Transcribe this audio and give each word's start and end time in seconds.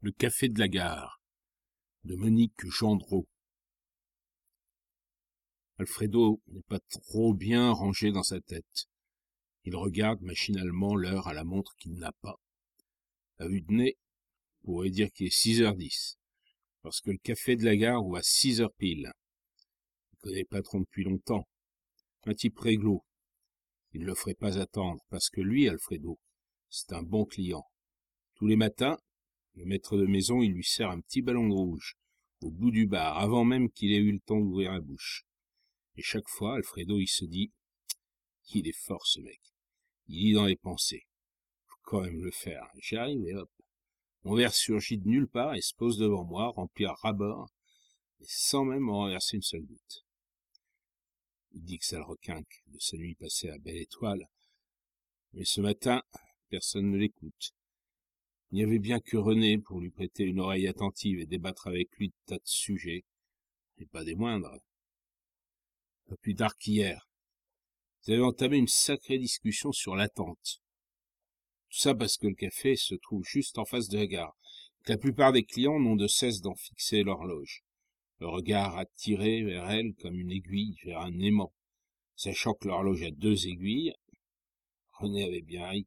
Le 0.00 0.12
café 0.12 0.48
de 0.48 0.60
la 0.60 0.68
gare 0.68 1.20
de 2.04 2.14
Monique 2.14 2.64
Gendreau. 2.64 3.26
Alfredo 5.78 6.40
n'est 6.46 6.62
pas 6.62 6.78
trop 6.78 7.34
bien 7.34 7.72
rangé 7.72 8.12
dans 8.12 8.22
sa 8.22 8.40
tête. 8.40 8.86
Il 9.64 9.74
regarde 9.74 10.20
machinalement 10.20 10.94
l'heure 10.94 11.26
à 11.26 11.34
la 11.34 11.42
montre 11.42 11.74
qu'il 11.80 11.94
n'a 11.94 12.12
pas. 12.12 12.36
À 13.38 13.48
vue 13.48 13.60
de 13.60 13.72
nez, 13.72 13.98
on 14.62 14.66
pourrait 14.66 14.90
dire 14.90 15.10
qu'il 15.10 15.26
est 15.26 15.36
six 15.36 15.62
heures 15.62 15.74
dix, 15.74 16.16
parce 16.82 17.00
que 17.00 17.10
le 17.10 17.18
café 17.18 17.56
de 17.56 17.64
la 17.64 17.76
gare 17.76 18.06
ouvre 18.06 18.18
à 18.18 18.22
six 18.22 18.60
heures 18.60 18.74
pile. 18.74 19.10
Il 20.12 20.18
connaît 20.20 20.42
le 20.42 20.48
patron 20.48 20.78
depuis 20.78 21.02
longtemps. 21.02 21.48
Un 22.24 22.34
type 22.34 22.58
réglo. 22.60 23.04
Il 23.94 24.02
ne 24.02 24.06
le 24.06 24.14
ferait 24.14 24.34
pas 24.34 24.58
attendre, 24.58 25.02
parce 25.10 25.28
que 25.28 25.40
lui, 25.40 25.68
Alfredo, 25.68 26.20
c'est 26.68 26.92
un 26.92 27.02
bon 27.02 27.24
client. 27.24 27.64
Tous 28.36 28.46
les 28.46 28.56
matins, 28.56 28.96
le 29.58 29.64
maître 29.64 29.96
de 29.96 30.06
maison, 30.06 30.40
il 30.40 30.52
lui 30.52 30.62
sert 30.62 30.88
un 30.88 31.00
petit 31.00 31.20
ballon 31.20 31.50
rouge, 31.50 31.96
au 32.42 32.50
bout 32.50 32.70
du 32.70 32.86
bar, 32.86 33.18
avant 33.18 33.44
même 33.44 33.70
qu'il 33.70 33.92
ait 33.92 33.96
eu 33.96 34.12
le 34.12 34.20
temps 34.20 34.38
d'ouvrir 34.38 34.72
la 34.72 34.80
bouche. 34.80 35.24
Et 35.96 36.02
chaque 36.02 36.28
fois, 36.28 36.54
Alfredo, 36.54 37.00
il 37.00 37.08
se 37.08 37.24
dit, 37.24 37.50
il 38.54 38.68
est 38.68 38.76
fort, 38.86 39.04
ce 39.04 39.20
mec. 39.20 39.40
Il 40.06 40.20
lit 40.20 40.32
dans 40.32 40.46
les 40.46 40.56
pensées. 40.56 41.08
Faut 41.66 41.80
quand 41.82 42.02
même 42.02 42.22
le 42.22 42.30
faire. 42.30 42.68
J'y 42.76 42.96
arrive 42.96 43.26
et 43.26 43.34
hop. 43.34 43.50
Mon 44.22 44.36
verre 44.36 44.54
surgit 44.54 44.98
de 44.98 45.08
nulle 45.08 45.28
part 45.28 45.54
et 45.54 45.60
se 45.60 45.74
pose 45.74 45.98
devant 45.98 46.24
moi, 46.24 46.50
rempli 46.50 46.84
à 46.84 46.92
rabord, 46.92 47.50
et 48.20 48.26
sans 48.28 48.64
même 48.64 48.88
en 48.88 48.98
renverser 48.98 49.36
une 49.36 49.42
seule 49.42 49.66
goutte. 49.66 50.06
Il 51.50 51.64
dit 51.64 51.78
que 51.78 51.86
ça 51.86 51.98
le 51.98 52.04
requinque 52.04 52.62
de 52.68 52.78
sa 52.78 52.96
nuit 52.96 53.16
passée 53.16 53.48
à 53.48 53.58
Belle 53.58 53.78
Étoile. 53.78 54.28
Mais 55.32 55.44
ce 55.44 55.60
matin, 55.60 56.02
personne 56.48 56.92
ne 56.92 56.96
l'écoute. 56.96 57.54
Il 58.50 58.56
n'y 58.56 58.64
avait 58.64 58.78
bien 58.78 58.98
que 58.98 59.16
René 59.18 59.58
pour 59.58 59.80
lui 59.80 59.90
prêter 59.90 60.24
une 60.24 60.40
oreille 60.40 60.66
attentive 60.66 61.20
et 61.20 61.26
débattre 61.26 61.66
avec 61.66 61.94
lui 61.98 62.08
de 62.08 62.14
tas 62.26 62.36
de 62.36 62.46
sujets, 62.46 63.04
et 63.76 63.86
pas 63.86 64.04
des 64.04 64.14
moindres. 64.14 64.56
Pas 66.08 66.16
plus 66.16 66.34
tard 66.34 66.56
qu'hier. 66.56 67.10
Ils 68.06 68.14
avaient 68.14 68.22
entamé 68.22 68.56
une 68.56 68.68
sacrée 68.68 69.18
discussion 69.18 69.70
sur 69.72 69.96
l'attente. 69.96 70.62
Tout 71.68 71.78
ça 71.78 71.94
parce 71.94 72.16
que 72.16 72.26
le 72.26 72.34
café 72.34 72.76
se 72.76 72.94
trouve 72.94 73.24
juste 73.24 73.58
en 73.58 73.66
face 73.66 73.88
de 73.88 73.98
la 73.98 74.06
gare, 74.06 74.36
que 74.84 74.92
la 74.92 74.98
plupart 74.98 75.32
des 75.32 75.44
clients 75.44 75.78
n'ont 75.78 75.96
de 75.96 76.06
cesse 76.06 76.40
d'en 76.40 76.54
fixer 76.54 77.02
l'horloge, 77.02 77.62
le 78.20 78.28
regard 78.28 78.78
attiré 78.78 79.42
vers 79.42 79.70
elle 79.70 79.94
comme 80.00 80.18
une 80.18 80.32
aiguille 80.32 80.78
vers 80.84 81.00
un 81.00 81.18
aimant, 81.20 81.52
sachant 82.16 82.54
que 82.54 82.66
l'horloge 82.66 83.02
a 83.02 83.10
deux 83.10 83.46
aiguilles. 83.46 83.92
René 84.92 85.24
avait 85.24 85.42
bien 85.42 85.68
ri, 85.68 85.86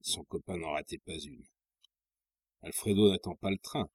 son 0.00 0.24
copain 0.24 0.58
n'en 0.58 0.72
ratait 0.72 0.98
pas 0.98 1.18
une. 1.18 1.44
Alfredo 2.62 3.10
n'attend 3.10 3.36
pas 3.36 3.50
le 3.50 3.58
train, 3.58 3.88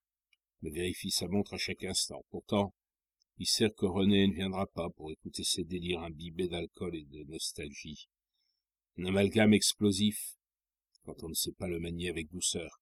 mais 0.61 0.69
vérifie 0.69 1.11
sa 1.11 1.27
montre 1.27 1.53
à 1.53 1.57
chaque 1.57 1.83
instant. 1.83 2.23
Pourtant, 2.29 2.73
il 3.37 3.47
sait 3.47 3.71
que 3.71 3.85
René 3.85 4.27
ne 4.27 4.33
viendra 4.33 4.67
pas 4.67 4.89
pour 4.91 5.11
écouter 5.11 5.43
ses 5.43 5.63
délires 5.63 6.01
imbibés 6.01 6.47
d'alcool 6.47 6.95
et 6.95 7.05
de 7.05 7.23
nostalgie. 7.23 8.07
Un 8.97 9.05
amalgame 9.05 9.53
explosif, 9.53 10.37
quand 11.03 11.23
on 11.23 11.29
ne 11.29 11.33
sait 11.33 11.51
pas 11.51 11.67
le 11.67 11.79
manier 11.79 12.09
avec 12.09 12.29
douceur. 12.29 12.81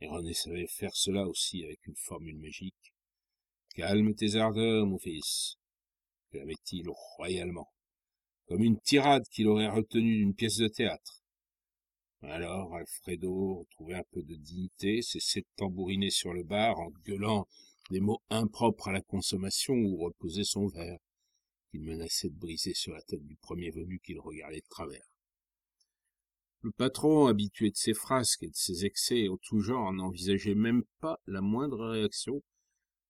Et 0.00 0.06
René 0.06 0.34
savait 0.34 0.66
faire 0.66 0.94
cela 0.94 1.26
aussi 1.26 1.64
avec 1.64 1.86
une 1.86 1.96
formule 1.96 2.38
magique. 2.38 2.94
Calme 3.74 4.14
tes 4.14 4.36
ardeurs, 4.36 4.86
mon 4.86 4.98
fils, 4.98 5.56
avait-il 6.40 6.88
royalement, 6.88 7.72
comme 8.46 8.62
une 8.62 8.80
tirade 8.80 9.26
qu'il 9.28 9.48
aurait 9.48 9.68
retenue 9.68 10.18
d'une 10.18 10.34
pièce 10.34 10.58
de 10.58 10.68
théâtre. 10.68 11.23
Alors 12.28 12.74
Alfredo 12.74 13.60
retrouvait 13.60 13.94
un 13.94 14.04
peu 14.10 14.22
de 14.22 14.34
dignité, 14.34 15.02
cessait 15.02 15.42
de 15.42 15.46
tambouriner 15.56 16.10
sur 16.10 16.32
le 16.32 16.42
bar 16.42 16.78
en 16.80 16.90
gueulant 17.04 17.46
des 17.90 18.00
mots 18.00 18.22
impropres 18.30 18.88
à 18.88 18.92
la 18.92 19.02
consommation 19.02 19.74
ou 19.74 19.96
reposait 19.98 20.44
son 20.44 20.66
verre, 20.68 20.98
qu'il 21.70 21.82
menaçait 21.82 22.30
de 22.30 22.38
briser 22.38 22.72
sur 22.74 22.94
la 22.94 23.02
tête 23.02 23.24
du 23.24 23.36
premier 23.36 23.70
venu 23.70 24.00
qu'il 24.00 24.18
regardait 24.18 24.60
de 24.60 24.68
travers. 24.68 25.04
Le 26.62 26.72
patron, 26.72 27.26
habitué 27.26 27.70
de 27.70 27.76
ses 27.76 27.92
frasques 27.92 28.42
et 28.42 28.48
de 28.48 28.56
ses 28.56 28.86
excès 28.86 29.28
en 29.28 29.36
tout 29.36 29.60
genre, 29.60 29.92
n'envisageait 29.92 30.54
même 30.54 30.82
pas 31.00 31.20
la 31.26 31.42
moindre 31.42 31.90
réaction. 31.90 32.42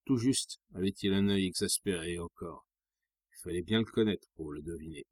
Tout 0.05 0.17
juste 0.17 0.59
avait-il 0.75 1.13
un 1.13 1.29
œil 1.29 1.47
exaspéré 1.47 2.19
encore. 2.19 2.67
Il 3.33 3.39
fallait 3.43 3.63
bien 3.63 3.79
le 3.79 3.85
connaître 3.85 4.27
pour 4.35 4.51
le 4.51 4.61
deviner. 4.61 5.07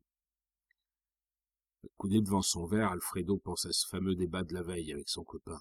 Coudé 1.97 2.21
devant 2.21 2.43
son 2.43 2.67
verre, 2.67 2.91
Alfredo 2.91 3.39
pense 3.39 3.67
à 3.67 3.73
ce 3.73 3.87
fameux 3.89 4.15
débat 4.15 4.45
de 4.45 4.55
la 4.55 4.63
veille 4.63 4.93
avec 4.93 5.09
son 5.09 5.25
copain. 5.25 5.61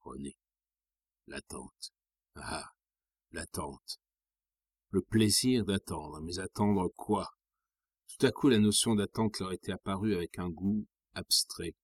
René. 0.00 0.36
L'attente. 1.26 1.92
Ah, 2.34 2.70
l'attente. 3.32 4.00
Le 4.90 5.02
plaisir 5.02 5.64
d'attendre. 5.64 6.20
Mais 6.20 6.38
attendre 6.38 6.88
quoi? 6.96 7.30
Tout 8.08 8.26
à 8.26 8.30
coup, 8.30 8.48
la 8.48 8.58
notion 8.58 8.94
d'attente 8.94 9.38
leur 9.40 9.52
était 9.52 9.72
apparue 9.72 10.14
avec 10.14 10.38
un 10.38 10.48
goût 10.48 10.86
abstrait. 11.14 11.74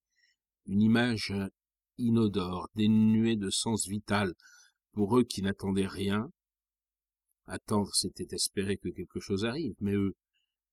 Une 0.65 0.81
image 0.81 1.33
inodore, 1.97 2.69
dénuée 2.75 3.35
de 3.35 3.49
sens 3.49 3.87
vital, 3.87 4.33
pour 4.93 5.17
eux 5.17 5.23
qui 5.23 5.41
n'attendaient 5.41 5.87
rien. 5.87 6.31
Attendre, 7.45 7.93
c'était 7.93 8.33
espérer 8.33 8.77
que 8.77 8.89
quelque 8.89 9.19
chose 9.19 9.45
arrive, 9.45 9.75
mais 9.79 9.93
eux, 9.93 10.15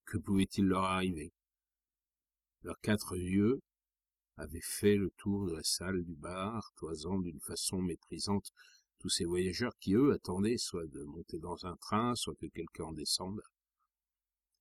que 0.06 0.16
pouvait-il 0.16 0.64
leur 0.64 0.84
arriver? 0.84 1.32
Leurs 2.62 2.80
quatre 2.80 3.16
yeux 3.16 3.60
avaient 4.36 4.60
fait 4.62 4.96
le 4.96 5.10
tour 5.18 5.46
de 5.46 5.52
la 5.52 5.62
salle 5.62 6.04
du 6.04 6.14
bar, 6.14 6.72
toisant 6.76 7.18
d'une 7.18 7.40
façon 7.40 7.82
méprisante 7.82 8.52
tous 8.98 9.08
ces 9.08 9.24
voyageurs 9.24 9.76
qui, 9.78 9.94
eux, 9.94 10.12
attendaient 10.12 10.58
soit 10.58 10.86
de 10.86 11.02
monter 11.02 11.38
dans 11.38 11.66
un 11.66 11.76
train, 11.76 12.14
soit 12.14 12.36
que 12.36 12.46
quelqu'un 12.46 12.84
en 12.84 12.92
descende, 12.92 13.42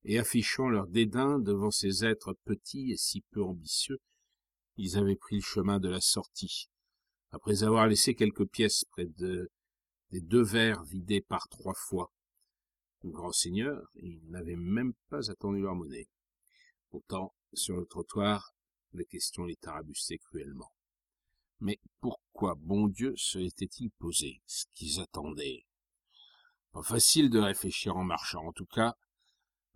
et 0.04 0.18
affichant 0.18 0.68
leur 0.68 0.88
dédain 0.88 1.38
devant 1.38 1.70
ces 1.70 2.04
êtres 2.04 2.34
petits 2.44 2.90
et 2.90 2.96
si 2.96 3.22
peu 3.30 3.42
ambitieux, 3.42 4.00
ils 4.76 4.96
avaient 4.96 5.16
pris 5.16 5.36
le 5.36 5.42
chemin 5.42 5.78
de 5.78 5.88
la 5.88 6.00
sortie, 6.00 6.68
après 7.30 7.62
avoir 7.62 7.86
laissé 7.86 8.14
quelques 8.14 8.46
pièces 8.46 8.84
près 8.90 9.06
de, 9.06 9.50
des 10.10 10.20
deux 10.20 10.42
verres 10.42 10.82
vidés 10.84 11.20
par 11.20 11.48
trois 11.48 11.74
fois. 11.74 12.12
Grand 13.04 13.32
seigneur, 13.32 13.80
ils 13.94 14.28
n'avaient 14.28 14.56
même 14.56 14.92
pas 15.08 15.30
attendu 15.30 15.60
leur 15.60 15.74
monnaie. 15.74 16.08
Pourtant, 16.92 17.34
sur 17.54 17.78
le 17.78 17.86
trottoir, 17.86 18.54
la 18.92 19.04
question 19.04 19.44
les 19.44 19.56
tarabustait 19.56 20.18
cruellement. 20.18 20.70
Mais 21.60 21.80
pourquoi, 22.00 22.54
bon 22.54 22.86
Dieu, 22.86 23.14
se 23.16 23.38
l'étaient-ils 23.38 23.90
posé, 23.92 24.42
ce 24.44 24.66
qu'ils 24.74 25.00
attendaient? 25.00 25.64
Pas 26.72 26.82
facile 26.82 27.30
de 27.30 27.38
réfléchir 27.38 27.96
en 27.96 28.04
marchant, 28.04 28.46
en 28.46 28.52
tout 28.52 28.66
cas, 28.66 28.94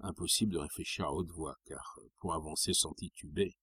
impossible 0.00 0.52
de 0.52 0.58
réfléchir 0.58 1.06
à 1.06 1.12
haute 1.14 1.30
voix, 1.30 1.56
car 1.64 1.98
pour 2.18 2.34
avancer 2.34 2.74
sans 2.74 2.92
tituber, 2.92 3.56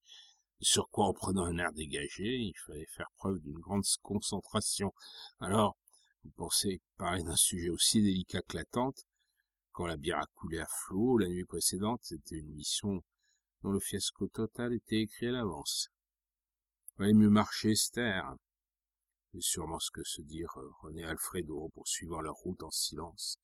sur 0.59 0.89
quoi 0.89 1.05
en 1.05 1.13
prenant 1.13 1.45
un 1.45 1.59
air 1.59 1.73
dégagé, 1.73 2.37
il 2.37 2.57
fallait 2.65 2.87
faire 2.87 3.11
preuve 3.17 3.39
d'une 3.39 3.59
grande 3.59 3.85
concentration. 4.01 4.95
Alors, 5.39 5.77
vous 6.23 6.31
pensez 6.31 6.81
parler 6.97 7.21
d'un 7.21 7.35
sujet 7.35 7.69
aussi 7.69 8.01
délicat 8.01 8.41
que 8.41 8.57
l'attente, 8.57 9.05
quand 9.73 9.85
la 9.85 9.97
bière 9.97 10.17
a 10.17 10.27
coulé 10.33 10.57
à 10.57 10.65
flot 10.65 11.19
la 11.19 11.27
nuit 11.27 11.45
précédente, 11.45 11.99
c'était 12.01 12.39
une 12.39 12.55
mission 12.55 13.03
dont 13.63 13.71
le 13.71 13.79
fiasco 13.79 14.27
total 14.27 14.73
était 14.73 15.01
écrit 15.01 15.27
à 15.27 15.31
l'avance. 15.31 15.89
Valait 16.97 17.13
mieux 17.13 17.29
marcher, 17.29 17.73
taire. 17.91 18.35
C'est 19.31 19.41
sûrement 19.41 19.79
ce 19.79 19.89
que 19.89 20.03
se 20.03 20.21
dirent 20.21 20.59
René 20.81 21.01
et 21.01 21.05
Alfredo 21.05 21.69
poursuivant 21.73 22.21
leur 22.21 22.35
route 22.35 22.61
en 22.61 22.69
silence, 22.69 23.39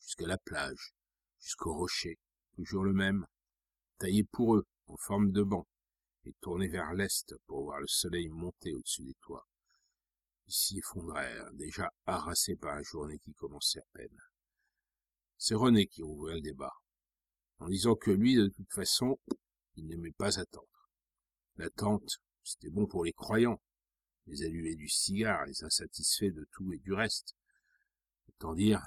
jusqu'à 0.00 0.26
la 0.26 0.38
plage, 0.38 0.94
jusqu'au 1.38 1.74
rocher, 1.74 2.18
toujours 2.56 2.82
le 2.82 2.92
même, 2.92 3.26
taillé 3.98 4.24
pour 4.24 4.56
eux, 4.56 4.66
en 4.86 4.96
forme 4.96 5.30
de 5.30 5.42
banc, 5.42 5.68
et 6.24 6.32
tourné 6.40 6.66
vers 6.66 6.94
l'est 6.94 7.34
pour 7.46 7.64
voir 7.64 7.80
le 7.80 7.86
soleil 7.86 8.28
monter 8.30 8.74
au-dessus 8.74 9.04
des 9.04 9.16
toits. 9.20 9.46
Ils 10.46 10.54
s'y 10.54 10.78
effondrèrent, 10.78 11.52
déjà 11.52 11.92
harassés 12.06 12.56
par 12.56 12.74
la 12.74 12.82
journée 12.82 13.18
qui 13.18 13.34
commençait 13.34 13.80
à 13.80 13.86
peine. 13.92 14.18
C'est 15.36 15.54
René 15.54 15.86
qui 15.86 16.02
rouvrait 16.02 16.34
le 16.34 16.40
débat, 16.40 16.72
en 17.58 17.68
disant 17.68 17.94
que 17.94 18.10
lui, 18.10 18.34
de 18.34 18.48
toute 18.48 18.72
façon, 18.72 19.18
il 19.78 19.86
n'aimait 19.86 20.12
pas 20.12 20.38
attendre. 20.38 20.88
L'attente, 21.56 22.18
c'était 22.42 22.70
bon 22.70 22.86
pour 22.86 23.04
les 23.04 23.12
croyants, 23.12 23.60
les 24.26 24.42
allumés 24.42 24.74
du 24.74 24.88
cigare, 24.88 25.46
les 25.46 25.64
insatisfaits 25.64 26.32
de 26.32 26.46
tout 26.52 26.72
et 26.72 26.78
du 26.78 26.92
reste. 26.92 27.34
Autant 28.28 28.54
dire, 28.54 28.82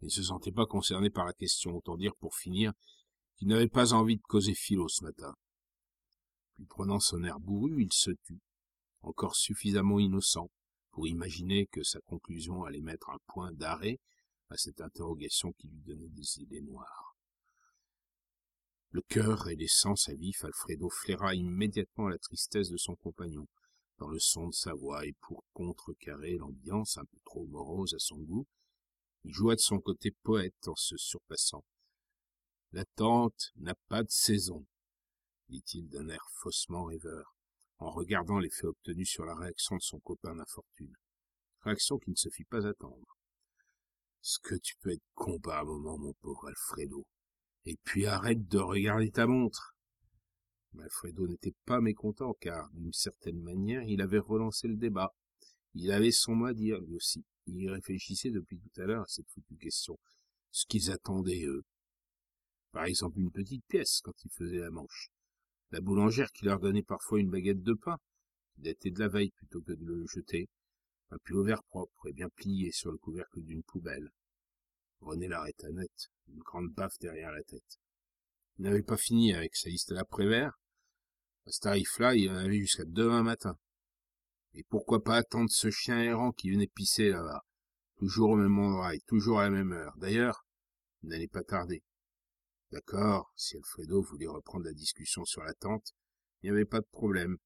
il 0.00 0.06
ne 0.06 0.10
se 0.10 0.22
sentait 0.22 0.52
pas 0.52 0.66
concerné 0.66 1.10
par 1.10 1.24
la 1.24 1.32
question, 1.32 1.76
autant 1.76 1.96
dire, 1.96 2.14
pour 2.16 2.34
finir, 2.34 2.72
qu'il 3.36 3.48
n'avait 3.48 3.68
pas 3.68 3.92
envie 3.92 4.16
de 4.16 4.22
causer 4.22 4.54
philo 4.54 4.88
ce 4.88 5.04
matin. 5.04 5.34
Puis 6.54 6.66
prenant 6.66 7.00
son 7.00 7.22
air 7.24 7.40
bourru, 7.40 7.82
il 7.82 7.92
se 7.92 8.10
tut, 8.10 8.40
encore 9.00 9.36
suffisamment 9.36 9.98
innocent 9.98 10.50
pour 10.90 11.06
imaginer 11.06 11.66
que 11.66 11.82
sa 11.82 12.00
conclusion 12.00 12.64
allait 12.64 12.80
mettre 12.80 13.10
un 13.10 13.18
point 13.26 13.52
d'arrêt 13.52 13.98
à 14.50 14.56
cette 14.56 14.80
interrogation 14.80 15.52
qui 15.52 15.68
lui 15.68 15.80
donnait 15.80 16.10
des 16.10 16.40
idées 16.40 16.60
noires. 16.60 17.11
Le 18.92 19.00
cœur 19.00 19.48
et 19.48 19.56
les 19.56 19.68
sens 19.68 20.10
à 20.10 20.14
vif, 20.14 20.44
Alfredo 20.44 20.90
flaira 20.90 21.34
immédiatement 21.34 22.08
la 22.08 22.18
tristesse 22.18 22.68
de 22.68 22.76
son 22.76 22.94
compagnon, 22.94 23.48
dans 23.96 24.08
le 24.08 24.18
son 24.18 24.48
de 24.48 24.54
sa 24.54 24.74
voix, 24.74 25.06
et 25.06 25.14
pour 25.22 25.46
contrecarrer 25.54 26.36
l'ambiance 26.36 26.98
un 26.98 27.04
peu 27.06 27.18
trop 27.24 27.46
morose 27.46 27.94
à 27.94 27.98
son 27.98 28.18
goût, 28.18 28.46
il 29.24 29.32
joua 29.32 29.54
de 29.54 29.60
son 29.60 29.80
côté 29.80 30.10
poète 30.10 30.68
en 30.68 30.76
se 30.76 30.98
surpassant. 30.98 31.64
La 32.72 32.84
tente 32.84 33.52
n'a 33.56 33.74
pas 33.88 34.02
de 34.02 34.10
saison, 34.10 34.66
dit-il 35.48 35.88
d'un 35.88 36.10
air 36.10 36.26
faussement 36.34 36.84
rêveur, 36.84 37.34
en 37.78 37.90
regardant 37.90 38.40
l'effet 38.40 38.66
obtenu 38.66 39.06
sur 39.06 39.24
la 39.24 39.34
réaction 39.34 39.76
de 39.76 39.82
son 39.82 40.00
copain 40.00 40.36
d'infortune. 40.36 40.94
Réaction 41.62 41.98
qui 41.98 42.10
ne 42.10 42.16
se 42.16 42.28
fit 42.28 42.44
pas 42.44 42.66
attendre. 42.66 43.16
Ce 44.20 44.38
que 44.38 44.56
tu 44.56 44.76
peux 44.82 44.90
être 44.90 45.08
con 45.14 45.40
par 45.40 45.60
un 45.60 45.64
moment, 45.64 45.96
mon 45.96 46.12
pauvre 46.12 46.48
Alfredo. 46.48 47.06
Et 47.64 47.76
puis 47.84 48.06
arrête 48.06 48.46
de 48.48 48.58
regarder 48.58 49.10
ta 49.10 49.26
montre. 49.26 49.76
Mais 50.72 50.84
Alfredo 50.84 51.26
n'était 51.26 51.54
pas 51.64 51.80
mécontent, 51.80 52.34
car, 52.40 52.70
d'une 52.72 52.92
certaine 52.92 53.40
manière, 53.40 53.82
il 53.82 54.00
avait 54.00 54.18
relancé 54.18 54.68
le 54.68 54.76
débat. 54.76 55.14
Il 55.74 55.90
avait 55.92 56.10
son 56.10 56.34
mot 56.34 56.46
à 56.46 56.54
dire, 56.54 56.80
lui 56.80 56.96
aussi. 56.96 57.24
Il 57.46 57.70
réfléchissait 57.70 58.30
depuis 58.30 58.58
tout 58.58 58.80
à 58.80 58.84
l'heure 58.84 59.02
à 59.02 59.08
cette 59.08 59.28
foutue 59.30 59.56
question. 59.56 59.98
Ce 60.50 60.66
qu'ils 60.66 60.90
attendaient, 60.90 61.44
eux. 61.44 61.64
Par 62.72 62.84
exemple, 62.84 63.18
une 63.18 63.30
petite 63.30 63.64
pièce, 63.66 64.00
quand 64.02 64.14
ils 64.24 64.30
faisaient 64.30 64.58
la 64.58 64.70
manche. 64.70 65.10
La 65.70 65.80
boulangère 65.80 66.30
qui 66.32 66.44
leur 66.44 66.60
donnait 66.60 66.82
parfois 66.82 67.20
une 67.20 67.30
baguette 67.30 67.62
de 67.62 67.74
pain, 67.74 67.98
qui 68.62 68.90
de 68.90 68.98
la 68.98 69.08
veille 69.08 69.30
plutôt 69.30 69.60
que 69.60 69.72
de 69.72 69.84
le 69.84 70.06
jeter. 70.06 70.48
Un 71.10 71.18
pull 71.18 71.36
au 71.36 71.44
verre 71.44 71.62
propre 71.64 72.08
et 72.08 72.12
bien 72.12 72.28
plié 72.30 72.72
sur 72.72 72.90
le 72.90 72.98
couvercle 72.98 73.42
d'une 73.42 73.62
poubelle. 73.62 74.10
René 75.02 75.28
l'arrêta 75.28 75.68
net, 75.70 75.90
une 76.28 76.38
grande 76.40 76.70
baffe 76.70 76.98
derrière 77.00 77.32
la 77.32 77.42
tête. 77.42 77.78
Il 78.58 78.64
n'avait 78.64 78.82
pas 78.82 78.96
fini 78.96 79.34
avec 79.34 79.56
sa 79.56 79.68
liste 79.68 79.90
à 79.92 79.94
l'après-vert. 79.94 80.52
À 81.46 81.50
ce 81.50 81.60
tarif-là, 81.60 82.14
il 82.14 82.30
en 82.30 82.36
avait 82.36 82.60
jusqu'à 82.60 82.84
demain 82.84 83.22
matin. 83.22 83.58
Et 84.54 84.62
pourquoi 84.64 85.02
pas 85.02 85.16
attendre 85.16 85.50
ce 85.50 85.70
chien 85.70 86.00
errant 86.00 86.32
qui 86.32 86.50
venait 86.50 86.68
pisser 86.68 87.08
là-bas, 87.08 87.42
toujours 87.96 88.30
au 88.30 88.36
même 88.36 88.58
endroit 88.58 88.94
et 88.94 89.00
toujours 89.00 89.40
à 89.40 89.44
la 89.44 89.50
même 89.50 89.72
heure. 89.72 89.96
D'ailleurs, 89.96 90.46
il 91.02 91.08
n'allait 91.08 91.28
pas 91.28 91.42
tarder. 91.42 91.82
D'accord, 92.70 93.32
si 93.34 93.56
Alfredo 93.56 94.02
voulait 94.02 94.26
reprendre 94.26 94.64
la 94.64 94.72
discussion 94.72 95.24
sur 95.24 95.42
la 95.42 95.54
tente, 95.54 95.92
il 96.42 96.46
n'y 96.46 96.56
avait 96.56 96.64
pas 96.64 96.80
de 96.80 96.88
problème. 96.92 97.38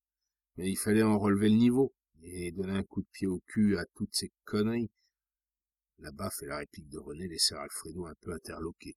Mais 0.57 0.71
il 0.71 0.77
fallait 0.77 1.03
en 1.03 1.19
relever 1.19 1.49
le 1.49 1.57
niveau 1.57 1.95
et 2.23 2.53
donner 2.53 2.73
un 2.73 2.85
coup 2.85 3.03
de 3.03 3.09
pied 3.13 3.27
au 3.27 3.41
cul 3.47 3.79
à 3.79 3.85
toutes 3.95 4.15
ces 4.15 4.33
conneries. 4.45 4.91
La 5.99 6.13
baffe 6.13 6.43
et 6.43 6.47
la 6.47 6.59
réplique 6.59 6.89
de 6.91 6.99
René 6.99 7.27
laissèrent 7.27 7.61
Alfredo 7.61 8.07
un 8.07 8.15
peu 8.21 8.33
interloqué. 8.33 8.97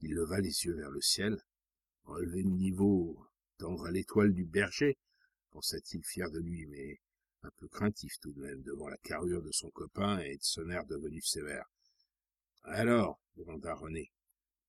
Il 0.00 0.12
leva 0.12 0.40
les 0.40 0.64
yeux 0.64 0.74
vers 0.74 0.90
le 0.90 1.00
ciel, 1.00 1.42
relever 2.04 2.42
le 2.42 2.50
niveau, 2.50 3.26
tendre 3.58 3.86
à 3.86 3.90
l'étoile 3.90 4.34
du 4.34 4.44
berger, 4.44 4.98
pensa-t-il 5.50 6.04
fier 6.04 6.30
de 6.30 6.40
lui, 6.40 6.66
mais 6.66 7.00
un 7.42 7.50
peu 7.58 7.68
craintif 7.68 8.18
tout 8.20 8.32
de 8.32 8.40
même 8.40 8.62
devant 8.62 8.88
la 8.88 8.96
carrure 8.98 9.42
de 9.42 9.52
son 9.52 9.70
copain 9.70 10.18
et 10.18 10.36
de 10.36 10.42
son 10.42 10.68
air 10.70 10.84
devenu 10.86 11.20
sévère. 11.20 11.66
Alors, 12.64 13.20
demanda 13.36 13.74
René. 13.74 14.10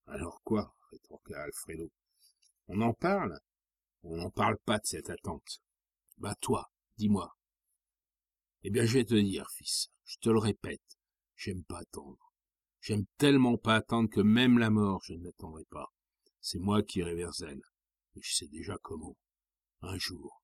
Alors 0.08 0.42
quoi? 0.44 0.76
rétorqua 0.92 1.42
Alfredo. 1.42 1.92
On 2.68 2.82
en 2.82 2.94
parle? 2.94 3.40
On 4.04 4.18
n'en 4.18 4.30
parle 4.30 4.58
pas 4.60 4.80
de 4.80 4.86
cette 4.86 5.10
attente. 5.10 5.62
Bah 6.18 6.36
toi, 6.42 6.72
dis-moi. 6.98 7.36
Eh 8.64 8.70
bien, 8.70 8.86
je 8.86 8.94
vais 9.00 9.06
te 9.06 9.16
dire, 9.16 9.50
fils, 9.52 9.90
je 10.06 10.18
te 10.18 10.30
le 10.30 10.40
répète, 10.40 10.98
j'aime 11.36 11.64
pas 11.64 11.80
attendre. 11.80 12.34
J'aime 12.82 13.06
tellement 13.18 13.58
pas 13.58 13.76
attendre 13.76 14.10
que 14.10 14.22
même 14.22 14.60
la 14.60 14.70
mort, 14.70 15.02
je 15.04 15.14
ne 15.14 15.24
l'attendrai 15.24 15.66
pas. 15.72 15.92
C'est 16.40 16.60
moi 16.60 16.84
qui 16.84 17.00
irai 17.00 17.16
vers 17.16 17.34
elle. 17.42 17.62
Et 18.16 18.22
je 18.22 18.36
sais 18.36 18.48
déjà 18.48 18.78
comment. 18.82 19.18
Un 19.82 19.98
jour, 19.98 20.42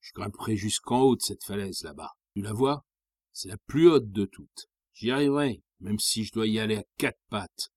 je 0.00 0.12
grimperai 0.14 0.56
jusqu'en 0.56 1.02
haut 1.02 1.16
de 1.16 1.22
cette 1.22 1.44
falaise 1.44 1.82
là-bas. 1.82 2.12
Tu 2.34 2.42
la 2.42 2.52
vois? 2.52 2.84
C'est 3.32 3.48
la 3.48 3.58
plus 3.58 3.88
haute 3.88 4.10
de 4.10 4.24
toutes. 4.24 4.68
J'y 4.92 5.10
arriverai, 5.10 5.62
même 5.80 5.98
si 5.98 6.24
je 6.24 6.32
dois 6.32 6.46
y 6.46 6.58
aller 6.58 6.76
à 6.76 6.84
quatre 6.96 7.20
pattes. 7.28 7.70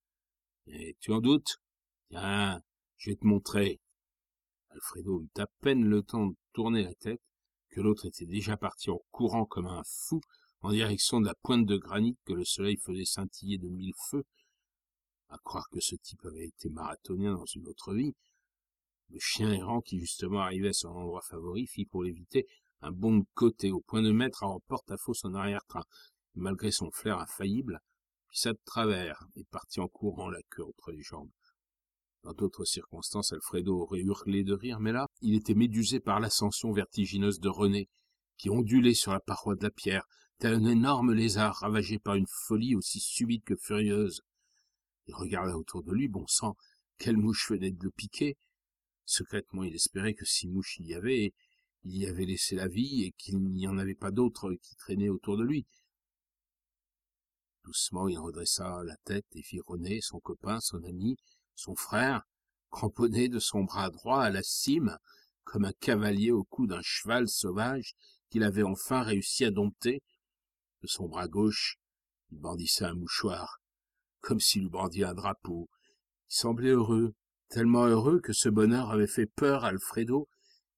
Et 0.67 0.97
tu 0.99 1.11
en 1.11 1.19
doutes? 1.19 1.57
Tiens, 2.09 2.61
je 2.97 3.11
vais 3.11 3.15
te 3.17 3.25
montrer. 3.25 3.81
Alfredo 4.69 5.21
eut 5.21 5.41
à 5.41 5.47
peine 5.61 5.85
le 5.85 6.01
temps 6.01 6.27
de 6.27 6.35
tourner 6.53 6.83
la 6.83 6.95
tête 6.95 7.21
que 7.69 7.81
l'autre 7.81 8.05
était 8.05 8.25
déjà 8.25 8.55
parti 8.55 8.89
en 8.89 9.01
courant 9.11 9.45
comme 9.45 9.67
un 9.67 9.83
fou 9.85 10.21
en 10.63 10.71
direction 10.71 11.19
de 11.19 11.25
la 11.25 11.35
pointe 11.35 11.65
de 11.65 11.77
granit 11.77 12.17
que 12.25 12.33
le 12.33 12.45
soleil 12.45 12.77
faisait 12.77 13.05
scintiller 13.05 13.57
de 13.57 13.67
mille 13.67 13.93
feux. 14.09 14.23
À 15.29 15.37
croire 15.37 15.67
que 15.69 15.81
ce 15.81 15.95
type 15.95 16.25
avait 16.25 16.47
été 16.47 16.69
marathonien 16.69 17.33
dans 17.33 17.45
une 17.45 17.67
autre 17.67 17.93
vie, 17.93 18.13
le 19.09 19.19
chien 19.19 19.51
errant 19.51 19.81
qui 19.81 19.99
justement 19.99 20.39
arrivait 20.39 20.69
à 20.69 20.73
son 20.73 20.89
endroit 20.89 21.21
favori 21.29 21.67
fit 21.67 21.85
pour 21.85 22.03
l'éviter 22.03 22.47
un 22.81 22.91
bond 22.91 23.17
de 23.17 23.25
côté 23.33 23.71
au 23.71 23.81
point 23.81 24.01
de 24.01 24.11
mettre 24.11 24.43
en 24.43 24.61
porte-à-faux 24.67 25.13
son 25.13 25.33
arrière-train. 25.35 25.83
Malgré 26.35 26.71
son 26.71 26.89
flair 26.91 27.19
infaillible, 27.19 27.79
pissa 28.29 28.53
de 28.53 28.59
travers 28.65 29.27
et 29.35 29.43
partit 29.43 29.81
en 29.81 29.87
courant 29.87 30.29
la 30.29 30.41
queue 30.49 30.63
entre 30.65 30.91
les 30.91 31.03
jambes. 31.03 31.29
Dans 32.23 32.33
d'autres 32.33 32.65
circonstances, 32.65 33.33
Alfredo 33.33 33.81
aurait 33.81 33.99
hurlé 33.99 34.43
de 34.43 34.53
rire, 34.53 34.79
mais 34.79 34.93
là, 34.93 35.07
il 35.21 35.35
était 35.35 35.53
médusé 35.53 35.99
par 35.99 36.19
l'ascension 36.19 36.71
vertigineuse 36.71 37.39
de 37.39 37.49
René, 37.49 37.89
qui 38.37 38.49
ondulait 38.49 38.93
sur 38.93 39.11
la 39.11 39.19
paroi 39.19 39.55
de 39.55 39.63
la 39.63 39.69
pierre, 39.69 40.07
tel 40.39 40.55
un 40.55 40.65
énorme 40.65 41.13
lézard 41.13 41.55
ravagé 41.55 41.99
par 41.99 42.15
une 42.15 42.27
folie 42.27 42.75
aussi 42.75 42.99
subite 42.99 43.45
que 43.45 43.55
furieuse. 43.55 44.21
Il 45.07 45.15
regarda 45.15 45.57
autour 45.57 45.83
de 45.83 45.91
lui, 45.91 46.07
bon 46.07 46.25
sang, 46.27 46.55
quelle 46.97 47.17
mouche 47.17 47.51
venait 47.51 47.71
de 47.71 47.83
le 47.83 47.91
piquer, 47.91 48.37
Secrètement, 49.05 49.63
il 49.63 49.75
espérait 49.75 50.13
que 50.13 50.25
si 50.25 50.47
mouche 50.47 50.77
il 50.79 50.87
y 50.87 50.95
avait, 50.95 51.33
il 51.83 51.97
y 51.97 52.07
avait 52.07 52.25
laissé 52.25 52.55
la 52.55 52.67
vie 52.67 53.03
et 53.03 53.11
qu'il 53.17 53.39
n'y 53.39 53.67
en 53.67 53.77
avait 53.77 53.95
pas 53.95 54.11
d'autres 54.11 54.53
qui 54.53 54.75
traînaient 54.75 55.09
autour 55.09 55.37
de 55.37 55.43
lui. 55.43 55.65
Doucement, 57.65 58.07
il 58.07 58.17
redressa 58.17 58.83
la 58.83 58.95
tête 59.03 59.25
et 59.35 59.41
vit 59.41 59.61
René, 59.65 59.99
son 60.01 60.19
copain, 60.19 60.59
son 60.59 60.83
ami, 60.83 61.17
son 61.55 61.75
frère, 61.75 62.23
cramponné 62.71 63.29
de 63.29 63.39
son 63.39 63.63
bras 63.63 63.89
droit 63.89 64.21
à 64.21 64.29
la 64.29 64.43
cime, 64.43 64.97
comme 65.43 65.65
un 65.65 65.73
cavalier 65.73 66.31
au 66.31 66.43
cou 66.45 66.67
d'un 66.67 66.81
cheval 66.81 67.27
sauvage 67.27 67.95
qu'il 68.29 68.43
avait 68.43 68.63
enfin 68.63 69.01
réussi 69.03 69.45
à 69.45 69.51
dompter. 69.51 70.01
De 70.83 70.87
son 70.89 71.07
bras 71.07 71.29
gauche, 71.29 71.77
il 72.29 72.39
bandissait 72.39 72.83
un 72.83 72.93
mouchoir, 72.93 73.61
comme 74.19 74.41
s'il 74.41 74.63
eût 74.63 74.69
brandi 74.69 75.05
un 75.05 75.13
drapeau. 75.13 75.69
Il 76.29 76.35
semblait 76.35 76.71
heureux, 76.71 77.13
tellement 77.47 77.85
heureux 77.85 78.19
que 78.19 78.33
ce 78.33 78.49
bonheur 78.49 78.91
avait 78.91 79.07
fait 79.07 79.25
peur 79.25 79.63
à 79.63 79.69
Alfredo, 79.69 80.27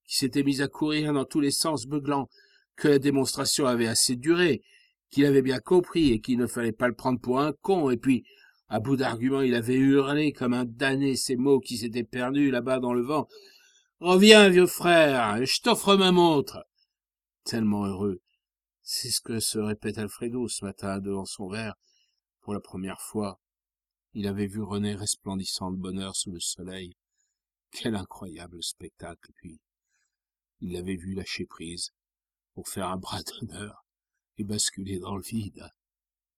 qui 0.06 0.16
s'était 0.16 0.44
mis 0.44 0.62
à 0.62 0.68
courir 0.68 1.12
dans 1.12 1.24
tous 1.24 1.40
les 1.40 1.50
sens 1.50 1.86
beuglant, 1.86 2.28
que 2.76 2.86
la 2.86 3.00
démonstration 3.00 3.66
avait 3.66 3.88
assez 3.88 4.14
duré, 4.14 4.62
qu'il 5.10 5.26
avait 5.26 5.42
bien 5.42 5.58
compris 5.58 6.12
et 6.12 6.20
qu'il 6.20 6.38
ne 6.38 6.46
fallait 6.46 6.70
pas 6.70 6.86
le 6.86 6.94
prendre 6.94 7.20
pour 7.20 7.40
un 7.40 7.52
con, 7.52 7.90
et 7.90 7.96
puis, 7.96 8.22
à 8.68 8.78
bout 8.78 8.94
d'arguments, 8.94 9.40
il 9.40 9.56
avait 9.56 9.74
hurlé 9.74 10.32
comme 10.32 10.54
un 10.54 10.66
damné 10.66 11.16
ces 11.16 11.34
mots 11.34 11.58
qui 11.58 11.78
s'étaient 11.78 12.04
perdus 12.04 12.52
là-bas 12.52 12.78
dans 12.78 12.94
le 12.94 13.02
vent. 13.02 13.26
Reviens, 13.98 14.50
vieux 14.50 14.68
frère, 14.68 15.44
je 15.44 15.60
t'offre 15.62 15.96
ma 15.96 16.12
montre. 16.12 16.64
Tellement 17.42 17.86
heureux. 17.86 18.20
C'est 18.88 19.10
ce 19.10 19.20
que 19.20 19.40
se 19.40 19.58
répète 19.58 19.98
Alfredo 19.98 20.46
ce 20.46 20.64
matin 20.64 21.00
devant 21.00 21.24
son 21.24 21.48
verre, 21.48 21.74
pour 22.40 22.54
la 22.54 22.60
première 22.60 23.00
fois, 23.00 23.40
il 24.12 24.28
avait 24.28 24.46
vu 24.46 24.62
René 24.62 24.94
resplendissant 24.94 25.72
de 25.72 25.76
bonheur 25.76 26.14
sous 26.14 26.30
le 26.30 26.38
soleil. 26.38 26.96
Quel 27.72 27.96
incroyable 27.96 28.62
spectacle, 28.62 29.32
puis 29.34 29.60
il 30.60 30.72
l'avait 30.72 30.94
vu 30.94 31.14
lâcher 31.14 31.46
prise 31.46 31.90
pour 32.54 32.68
faire 32.68 32.86
un 32.86 32.96
bras 32.96 33.24
d'honneur 33.24 33.84
et 34.38 34.44
basculer 34.44 35.00
dans 35.00 35.16
le 35.16 35.22
vide. 35.22 35.68